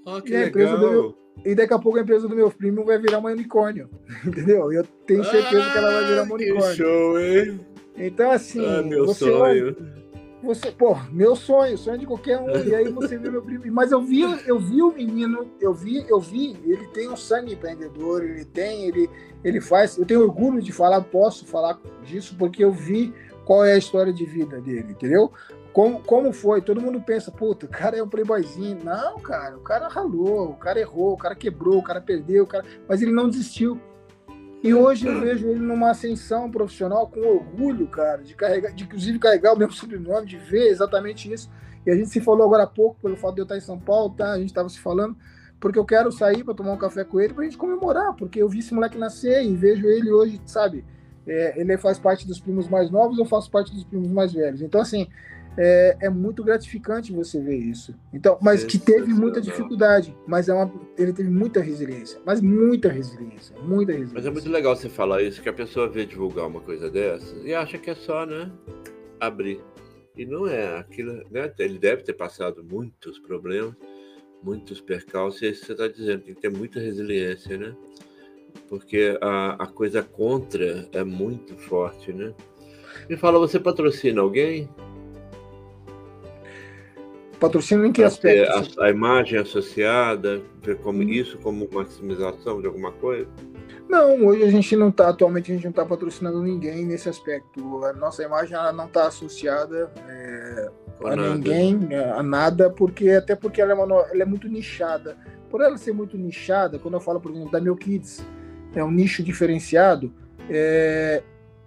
[0.04, 0.78] Oh, que e legal.
[0.78, 3.88] Meu, e daqui a pouco a empresa do meu primo vai virar uma unicórnio.
[4.24, 4.72] Entendeu?
[4.72, 6.70] Eu tenho certeza ah, que ela vai virar uma unicórnio.
[6.70, 7.60] Que show, hein?
[7.96, 8.64] Então, assim.
[8.64, 9.76] Ah, meu você sonho.
[10.42, 12.48] você, pô, meu sonho, sonho de qualquer um.
[12.50, 13.64] E aí você vê meu primo.
[13.72, 17.54] Mas eu vi, eu vi o menino, eu vi, eu vi, ele tem um sangue
[17.54, 19.08] empreendedor, ele tem, ele,
[19.44, 19.96] ele faz.
[19.96, 23.12] Eu tenho orgulho de falar, posso falar disso, porque eu vi
[23.44, 25.32] qual é a história de vida dele, entendeu?
[25.72, 26.61] Como, como foi?
[26.61, 28.85] Todo mundo pensa, puta, o cara é um playboyzinho.
[28.85, 32.46] Não, cara, o cara ralou, o cara errou, o cara quebrou, o cara perdeu, o
[32.46, 32.64] cara...
[32.88, 33.80] mas ele não desistiu.
[34.62, 39.18] E hoje eu vejo ele numa ascensão profissional com orgulho, cara, de carregar, de inclusive
[39.18, 41.50] carregar o meu sobrenome, de ver exatamente isso.
[41.87, 43.78] E a gente se falou agora há pouco, pelo fato de eu estar em São
[43.78, 44.33] Paulo, tá?
[44.33, 45.16] A gente estava se falando,
[45.59, 48.42] porque eu quero sair para tomar um café com ele, para a gente comemorar, porque
[48.42, 50.85] eu vi esse moleque nascer e vejo ele hoje, sabe?
[51.26, 54.61] É, ele faz parte dos primos mais novos, eu faço parte dos primos mais velhos.
[54.61, 55.09] Então, assim,
[55.62, 57.94] é, é muito gratificante você ver isso.
[58.12, 62.88] Então, mas que teve muita dificuldade, mas é uma, ele teve muita resiliência, mas muita
[62.88, 64.14] resiliência, muita resiliência.
[64.14, 67.36] Mas é muito legal você falar isso, que a pessoa vê divulgar uma coisa dessa
[67.44, 68.50] e acha que é só, né,
[69.20, 69.60] abrir.
[70.16, 71.52] E não é aquilo, né?
[71.58, 73.74] Ele deve ter passado muitos problemas,
[74.42, 77.76] muitos percalços, e é isso que você está dizendo, tem que ter muita resiliência, né?
[78.68, 82.32] porque a, a coisa contra é muito forte, né?
[83.08, 84.68] Me fala, você patrocina alguém?
[87.40, 88.79] Patrocínio em que aspecto?
[88.79, 91.09] A, a, imagem associada, ver como hum.
[91.09, 93.26] isso como maximização de alguma coisa?
[93.88, 97.85] Não, hoje a gente não está, atualmente a gente não está patrocinando ninguém nesse aspecto.
[97.87, 100.70] A nossa imagem ela não está associada é,
[101.05, 105.16] a, ninguém, a nada, porque até porque ela é, uma, ela é muito nichada.
[105.48, 108.24] Por ela ser muito nichada, quando eu falo, por exemplo, da Meu Kids,
[108.74, 110.12] é um nicho diferenciado,
[110.48, 111.22] é,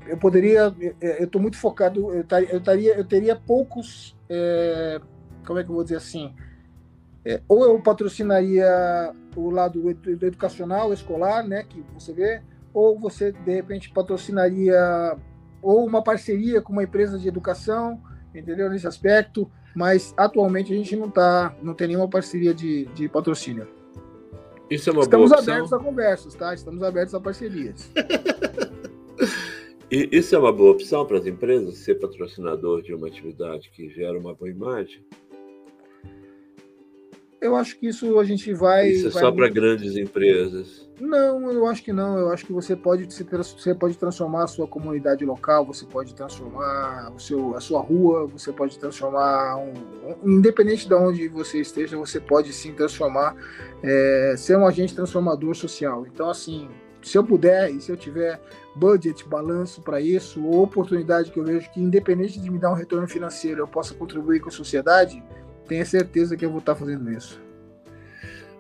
[0.07, 5.01] eu poderia, é, eu estou muito focado, eu, eu, taria, eu teria poucos, é,
[5.43, 6.33] como é que eu vou dizer assim,
[7.25, 9.89] é, ou eu patrocinaria o lado
[10.21, 12.41] educacional, escolar, né, que você vê,
[12.73, 15.17] ou você de repente patrocinaria
[15.61, 18.01] ou uma parceria com uma empresa de educação,
[18.35, 23.07] entendeu nesse aspecto, mas atualmente a gente não tá, não tem nenhuma parceria de, de
[23.07, 23.67] patrocínio.
[24.69, 26.53] Isso é uma Estamos boa abertos a conversas, tá?
[26.53, 27.91] Estamos abertos a parcerias.
[29.89, 33.89] e isso é uma boa opção para as empresas, ser patrocinador de uma atividade que
[33.89, 35.05] gera uma boa imagem?
[37.43, 38.87] Eu acho que isso a gente vai.
[38.87, 40.87] Isso é vai só para grandes empresas.
[40.97, 42.17] Não, eu acho que não.
[42.17, 47.11] Eu acho que você pode, você pode transformar a sua comunidade local, você pode transformar
[47.13, 49.57] o seu, a sua rua, você pode transformar.
[49.57, 49.73] Um,
[50.23, 53.35] independente de onde você esteja, você pode sim transformar,
[53.83, 56.07] é, ser um agente transformador social.
[56.07, 56.69] Então, assim,
[57.01, 58.41] se eu puder e se eu tiver
[58.73, 62.75] budget, balanço para isso, ou oportunidade que eu vejo que, independente de me dar um
[62.75, 65.21] retorno financeiro, eu possa contribuir com a sociedade
[65.67, 67.41] tenha certeza que eu vou estar fazendo isso.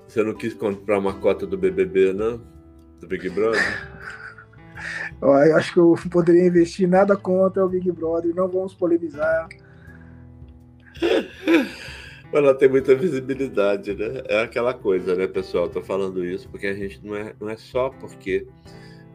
[0.07, 2.41] Você não quis comprar uma cota do BBB, não?
[2.99, 3.59] Do Big Brother?
[5.21, 9.47] eu acho que eu poderia investir nada contra o Big Brother, não vamos polemizar.
[12.31, 14.23] Ela tem muita visibilidade, né?
[14.27, 15.69] É aquela coisa, né, pessoal?
[15.69, 18.47] Tô falando isso porque a gente não é, não é só porque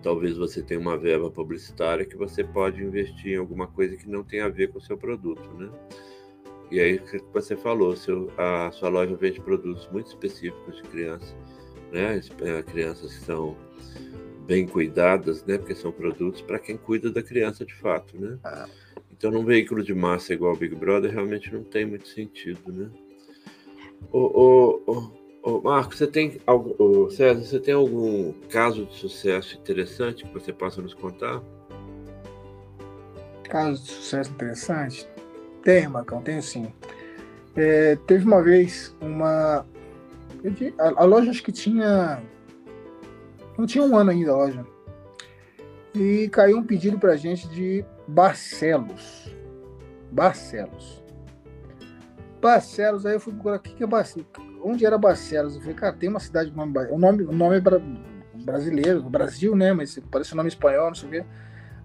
[0.02, 4.22] talvez você tenha uma verba publicitária que você pode investir em alguma coisa que não
[4.22, 5.68] tem a ver com o seu produto, né?
[6.70, 10.82] E aí, o que você falou, seu, a sua loja vende produtos muito específicos de
[10.82, 11.34] criança,
[11.90, 12.20] né?
[12.42, 13.56] É, crianças que são
[14.46, 15.56] bem cuidadas, né?
[15.56, 18.38] Porque são produtos para quem cuida da criança de fato, né?
[18.44, 18.68] Ah.
[19.10, 22.90] Então, num veículo de massa igual o Big Brother, realmente não tem muito sentido, né?
[24.12, 25.10] Ô, ô, ô,
[25.42, 30.52] ô Marco, você tem algo, César, você tem algum caso de sucesso interessante que você
[30.52, 31.42] possa nos contar?
[33.44, 35.08] Caso de sucesso interessante?
[35.62, 36.72] Tenho, Marcão, tenho sim.
[37.56, 39.66] É, teve uma vez uma,
[40.78, 42.22] a, loja acho que tinha.
[43.56, 44.66] Não tinha um ano ainda a loja.
[45.94, 49.34] E caiu um pedido pra gente de Barcelos.
[50.12, 51.02] Barcelos.
[52.40, 54.28] Barcelos, aí eu fui procurar o que, que é Barcelos.
[54.62, 55.56] Onde era Barcelos?
[55.56, 56.78] Eu falei, cara, tem uma cidade com nome.
[56.90, 57.60] O nome, o nome é
[58.44, 59.72] brasileiro, Brasil, né?
[59.72, 61.24] Mas parece um nome espanhol, não sei o quê.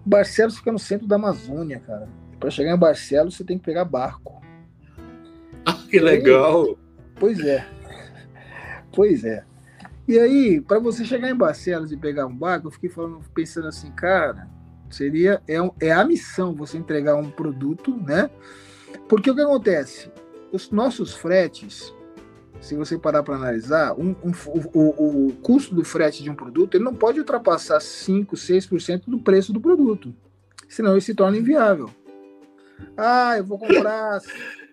[0.06, 2.08] Barcelos fica no centro da Amazônia, cara.
[2.44, 4.44] Para chegar em Barcelos, você tem que pegar barco.
[5.66, 6.76] Ah, que legal!
[7.18, 7.66] pois é.
[8.92, 9.42] Pois é.
[10.06, 13.68] E aí, para você chegar em Barcelos e pegar um barco, eu fiquei falando, pensando
[13.68, 14.46] assim, cara,
[14.90, 18.28] seria é, é a missão você entregar um produto, né?
[19.08, 20.12] Porque o que acontece?
[20.52, 21.94] Os nossos fretes,
[22.60, 24.32] se você parar para analisar, um, um,
[24.74, 29.18] o, o, custo do frete de um produto ele não pode ultrapassar 5, 6% do
[29.18, 30.14] preço do produto.
[30.68, 31.88] Senão ele se torna inviável.
[32.96, 34.20] Ah, eu vou comprar,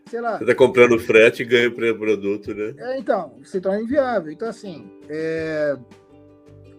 [0.07, 0.37] sei lá.
[0.37, 2.73] Você está comprando frete e ganha o produto, né?
[2.77, 4.31] É, então, se torna inviável.
[4.31, 5.75] Então, assim, é,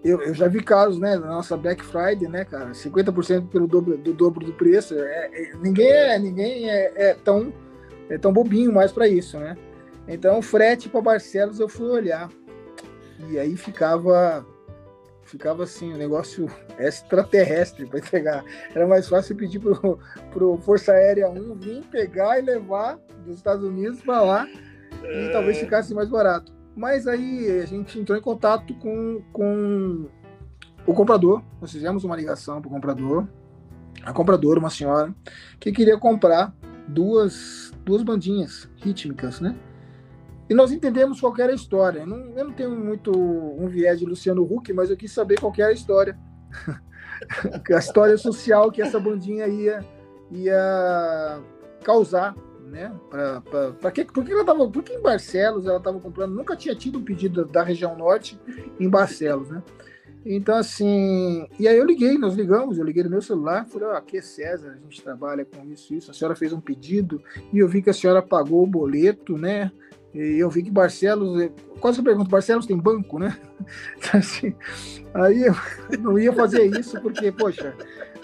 [0.04, 3.96] eu, eu, já vi casos, né, na nossa Black Friday, né, cara, 50% pelo dobro,
[3.96, 4.94] do dobro do preço.
[4.94, 7.52] É, é, ninguém é, ninguém é, é tão,
[8.08, 9.56] é tão bobinho mais para isso, né?
[10.08, 12.28] Então, frete para Barcelos eu fui olhar.
[13.30, 14.44] E aí ficava
[15.24, 16.46] ficava assim, um negócio
[16.78, 18.44] extraterrestre para entregar.
[18.74, 19.98] Era mais fácil pedir pro,
[20.30, 24.48] pro Força Aérea 1 vir pegar e levar dos Estados Unidos para lá
[25.02, 25.32] e é...
[25.32, 26.52] talvez ficasse mais barato.
[26.74, 30.06] Mas aí a gente entrou em contato com, com
[30.86, 31.42] o comprador.
[31.60, 33.26] Nós fizemos uma ligação para o comprador.
[34.04, 35.14] A compradora, uma senhora,
[35.60, 36.52] que queria comprar
[36.88, 39.54] duas, duas bandinhas rítmicas, né?
[40.52, 42.04] E nós entendemos qual era a história.
[42.04, 45.50] Não, eu não tenho muito um viés de Luciano Huck, mas eu quis saber qual
[45.56, 46.14] era a história.
[47.74, 49.82] a história social que essa bandinha ia,
[50.30, 51.40] ia
[51.82, 52.36] causar,
[52.66, 52.92] né?
[53.08, 56.34] Pra, pra, pra que, por, que ela tava, por que em Barcelos ela estava comprando?
[56.34, 58.38] Nunca tinha tido um pedido da região norte
[58.78, 59.62] em Barcelos, né?
[60.22, 63.92] Então, assim, e aí eu liguei, nós ligamos, eu liguei no meu celular, falei, oh,
[63.92, 67.58] aqui é César, a gente trabalha com isso, isso, a senhora fez um pedido, e
[67.58, 69.72] eu vi que a senhora pagou o boleto, né?
[70.14, 73.38] E eu vi que Barcelos, quase eu pergunto, Barcelos tem banco, né?
[74.12, 74.54] Assim,
[75.14, 75.54] aí eu
[76.00, 77.74] não ia fazer isso porque, poxa,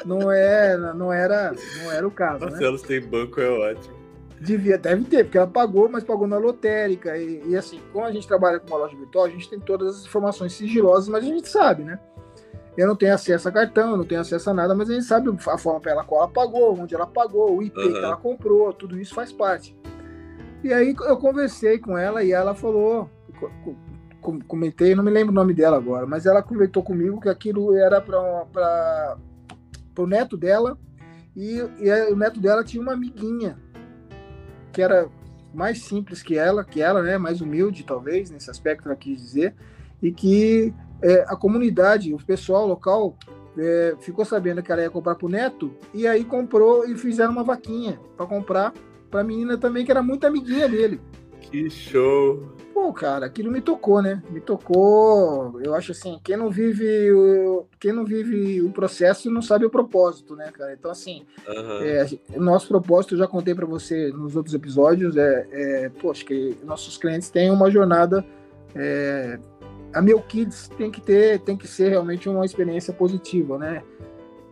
[0.05, 2.44] não é, não era, não era o caso.
[2.44, 2.51] Né?
[2.51, 2.88] Barcelos né?
[2.88, 3.96] tem banco é ótimo.
[4.40, 7.16] Devia, deve ter, porque ela pagou, mas pagou na lotérica.
[7.16, 9.96] E, e, assim, como a gente trabalha com uma loja virtual, a gente tem todas
[9.96, 11.98] as informações sigilosas, mas a gente sabe, né?
[12.77, 15.29] Eu não tenho acesso a cartão, não tenho acesso a nada, mas a gente sabe
[15.29, 17.92] a forma pela qual ela pagou, onde ela pagou, o IP uhum.
[17.92, 19.77] que ela comprou, tudo isso faz parte.
[20.62, 23.08] E aí eu conversei com ela e ela falou,
[24.46, 28.00] comentei, não me lembro o nome dela agora, mas ela comentou comigo que aquilo era
[28.00, 29.16] para
[29.96, 30.76] o neto dela
[31.36, 33.56] e, e, o neto dela tinha uma amiguinha
[34.72, 35.08] que era
[35.54, 39.54] mais simples que ela, que ela, né, mais humilde talvez nesse aspecto ela quis dizer,
[40.02, 43.16] e que é, a comunidade, o pessoal local
[43.56, 47.32] é, ficou sabendo que ela ia comprar para o neto e aí comprou e fizeram
[47.32, 48.72] uma vaquinha para comprar
[49.10, 51.00] pra menina também, que era muito amiguinha dele.
[51.40, 52.58] Que show!
[52.74, 54.22] Pô, cara, aquilo me tocou, né?
[54.30, 55.60] Me tocou.
[55.62, 59.70] Eu acho assim, quem não vive o, quem não vive o processo não sabe o
[59.70, 60.74] propósito, né, cara?
[60.74, 61.82] Então, assim, uhum.
[61.82, 66.24] é, o nosso propósito, eu já contei para você nos outros episódios, é, é poxa,
[66.24, 68.24] que nossos clientes têm uma jornada.
[68.76, 69.40] É,
[69.92, 73.82] a Meu Kids tem que ter, tem que ser realmente uma experiência positiva, né?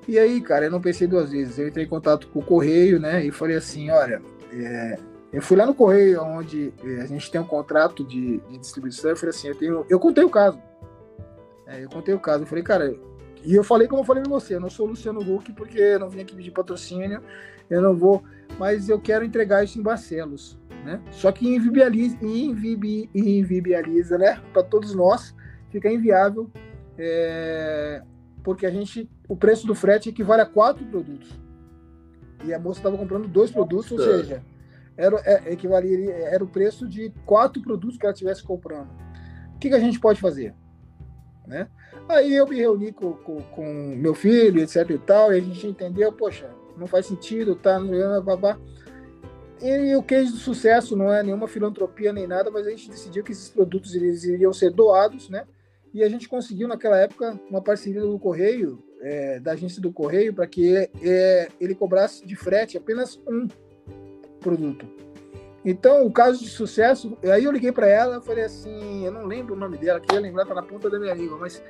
[0.08, 1.58] E aí, cara, eu não pensei duas vezes.
[1.58, 3.24] Eu entrei em contato com o correio, né?
[3.24, 4.98] E falei assim, olha, é,
[5.32, 9.11] eu fui lá no Correio, onde é, a gente tem um contrato de, de distribuição.
[9.11, 10.59] Eu falei assim: eu, tenho, eu contei o caso.
[11.66, 12.44] É, eu contei o caso.
[12.44, 12.96] Eu falei, cara,
[13.44, 16.00] e eu falei como eu falei com você: eu não sou Luciano Huck porque eu
[16.00, 17.22] não vim aqui pedir patrocínio,
[17.68, 18.22] eu não vou,
[18.59, 20.59] mas eu quero entregar isso em Barcelos.
[20.85, 21.00] Né?
[21.11, 24.40] Só que invibializa, invibi, invibializa né?
[24.52, 25.35] Para todos nós,
[25.70, 26.48] fica inviável,
[26.96, 28.02] é,
[28.44, 31.28] porque a gente, o preço do frete equivale a quatro produtos.
[32.44, 34.42] E a moça estava comprando dois produtos, ou seja,
[34.96, 38.88] era, é, equivaleria, era o preço de quatro produtos que ela estivesse comprando.
[39.55, 40.55] O que, que, a gente pode fazer?
[41.46, 41.68] Né?
[42.09, 43.64] Aí eu me reuni com, com, com,
[43.96, 47.79] meu filho, etc e tal, e a gente entendeu, poxa, não faz sentido, tá?
[48.20, 48.59] Babá.
[49.61, 53.25] E o case do sucesso não é nenhuma filantropia nem nada, mas a gente decidiu
[53.25, 55.46] que esses produtos eles iriam ser doados, né?
[55.94, 60.32] E a gente conseguiu naquela época uma parceria do Correio é, da agência do correio
[60.32, 63.48] para que é, ele cobrasse de frete apenas um
[64.40, 64.87] produto.
[65.64, 69.54] Então, o caso de sucesso, aí eu liguei para ela, falei assim, eu não lembro
[69.54, 71.61] o nome dela, queria lembrar, tá na ponta da minha língua, mas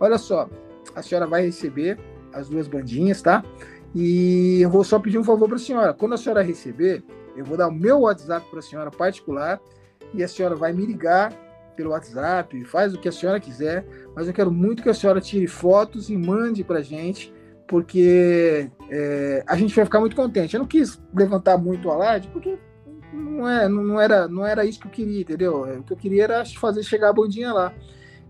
[0.00, 0.48] olha só,
[0.94, 1.98] a senhora vai receber
[2.32, 3.44] as duas bandinhas, tá?
[3.94, 5.92] E eu vou só pedir um favor para a senhora.
[5.92, 7.04] Quando a senhora receber,
[7.36, 9.60] eu vou dar o meu WhatsApp para a senhora particular
[10.14, 11.30] e a senhora vai me ligar
[11.76, 15.20] pelo WhatsApp, faz o que a senhora quiser, mas eu quero muito que a senhora
[15.20, 17.32] tire fotos e mande para gente,
[17.66, 20.54] porque é, a gente vai ficar muito contente.
[20.54, 22.58] Eu não quis levantar muito o alarde, porque
[23.12, 25.66] não, é, não, era, não era isso que eu queria, entendeu?
[25.66, 27.72] É, o que eu queria era fazer chegar a bandinha lá.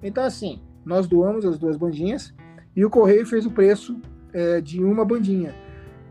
[0.03, 2.35] Então, assim, nós doamos as duas bandinhas
[2.75, 4.01] e o Correio fez o preço
[4.33, 5.55] é, de uma bandinha.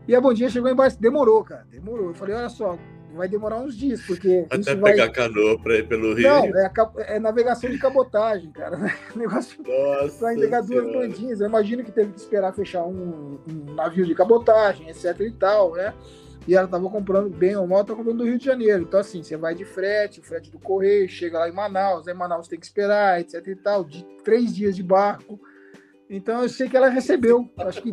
[0.06, 2.08] E a bandinha chegou embaixo, demorou, cara, demorou.
[2.08, 2.76] Eu falei, olha só,
[3.12, 4.46] vai demorar uns dias, porque.
[4.50, 4.92] Até vai...
[4.92, 6.28] pegar canoa para ir pelo Rio.
[6.28, 8.78] Não, é, é, navegação de cabotagem, cara.
[9.14, 9.62] Negócio
[10.18, 11.40] para entregar duas bandinhas.
[11.40, 15.72] Eu imagino que teve que esperar fechar um, um, navio de cabotagem, etc e tal,
[15.72, 15.94] né?
[16.46, 18.82] E ela tava comprando bem ou mal, tá comprando do Rio de Janeiro.
[18.82, 22.14] Então, assim, você vai de frete, o frete do correio, chega lá em Manaus, aí
[22.14, 25.38] Manaus tem que esperar, etc e tal, de três dias de barco.
[26.10, 27.92] Então eu sei que ela recebeu, acho que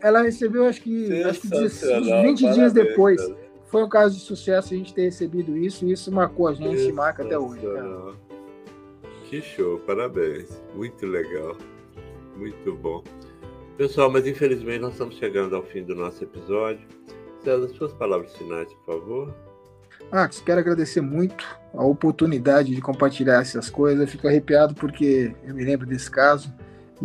[0.00, 3.20] ela recebeu acho que, acho que 20 parabéns, dias depois.
[3.20, 3.43] Cara.
[3.74, 6.80] Foi um caso de sucesso a gente ter recebido isso, e isso marcou a gente
[6.80, 7.60] e marca até hoje.
[7.60, 8.14] Cara.
[9.24, 10.62] Que show, parabéns.
[10.76, 11.56] Muito legal.
[12.36, 13.02] Muito bom.
[13.76, 16.86] Pessoal, mas infelizmente nós estamos chegando ao fim do nosso episódio.
[17.42, 19.34] César, suas palavras finais, por favor.
[20.12, 24.02] Max, quero agradecer muito a oportunidade de compartilhar essas coisas.
[24.02, 26.54] Eu fico arrepiado porque eu me lembro desse caso.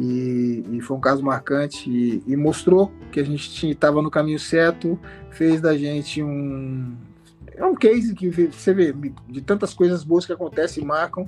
[0.02, 4.40] E, e, foi um caso marcante e, e mostrou que a gente estava no caminho
[4.40, 4.98] certo,
[5.30, 6.96] fez da gente um
[7.54, 8.96] é um case que você vê
[9.28, 11.28] de tantas coisas boas que acontecem e marcam.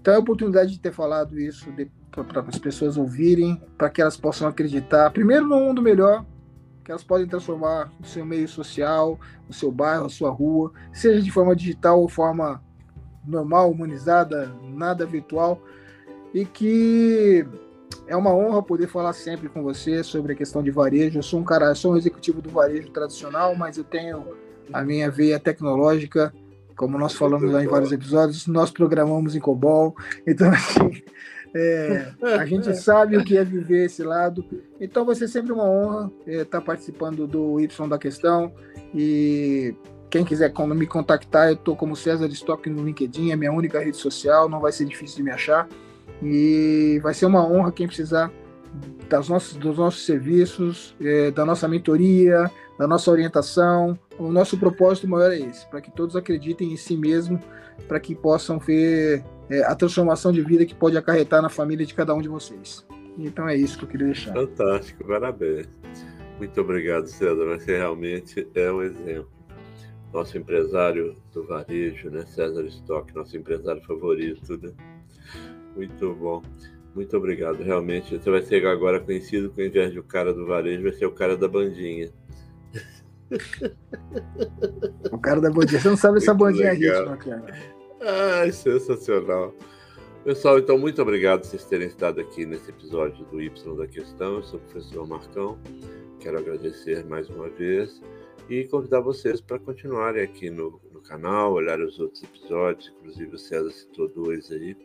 [0.00, 1.66] Então é a oportunidade de ter falado isso
[2.12, 6.24] para as pessoas ouvirem, para que elas possam acreditar, primeiro no mundo melhor,
[6.84, 11.20] que elas podem transformar o seu meio social, o seu bairro, a sua rua, seja
[11.20, 12.62] de forma digital ou forma
[13.26, 15.60] normal, humanizada, nada virtual,
[16.32, 17.44] e que
[18.08, 21.18] é uma honra poder falar sempre com você sobre a questão de varejo.
[21.18, 24.24] Eu sou um cara, sou um executivo do varejo tradicional, mas eu tenho
[24.72, 26.34] a minha veia tecnológica,
[26.74, 29.94] como nós falamos lá em vários episódios, nós programamos em COBOL,
[30.26, 31.02] então assim,
[31.54, 34.44] é, a gente sabe o que é viver esse lado.
[34.80, 38.52] Então vai ser sempre uma honra é, estar participando do Y da questão
[38.94, 39.74] e
[40.08, 43.98] quem quiser me contactar, eu estou como César Stock no LinkedIn, é minha única rede
[43.98, 45.68] social, não vai ser difícil de me achar.
[46.22, 48.32] E vai ser uma honra quem precisar
[49.08, 53.98] das nossas, dos nossos serviços, é, da nossa mentoria, da nossa orientação.
[54.18, 57.40] O nosso propósito maior é esse, para que todos acreditem em si mesmo,
[57.86, 61.94] para que possam ver é, a transformação de vida que pode acarretar na família de
[61.94, 62.86] cada um de vocês.
[63.16, 64.32] Então é isso que eu queria deixar.
[64.32, 65.66] Fantástico, parabéns.
[66.38, 67.44] Muito obrigado, César.
[67.46, 69.28] Você realmente é um exemplo.
[70.12, 72.24] Nosso empresário do varejo, né?
[72.26, 74.72] César Stock, nosso empresário favorito, né?
[75.78, 76.42] Muito bom.
[76.92, 77.62] Muito obrigado.
[77.62, 80.92] Realmente, você vai ser agora conhecido com o invés de o cara do varejo, vai
[80.92, 82.10] ser o cara da bandinha.
[85.12, 85.78] O cara da bandinha.
[85.78, 87.44] Você não sabe essa bandinha ritmo, cara.
[88.00, 89.54] Ai, sensacional.
[90.24, 94.36] Pessoal, então, muito obrigado por vocês terem estado aqui nesse episódio do Y da Questão.
[94.36, 95.58] Eu sou o professor Marcão.
[96.20, 98.00] Quero agradecer mais uma vez
[98.48, 103.38] e convidar vocês para continuarem aqui no, no canal, olhar os outros episódios, inclusive o
[103.38, 104.76] César citou dois aí,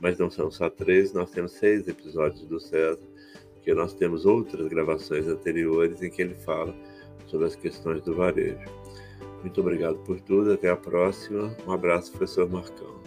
[0.00, 3.00] mas não são só três, nós temos seis episódios do César,
[3.54, 6.74] porque nós temos outras gravações anteriores em que ele fala
[7.26, 8.68] sobre as questões do varejo.
[9.40, 11.56] Muito obrigado por tudo, até a próxima.
[11.66, 12.99] Um abraço, professor Marcão.